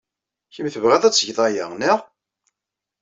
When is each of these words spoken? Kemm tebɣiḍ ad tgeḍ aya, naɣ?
Kemm 0.53 0.67
tebɣiḍ 0.73 1.03
ad 1.03 1.13
tgeḍ 1.13 1.39
aya, 1.47 1.65
naɣ? 1.73 1.99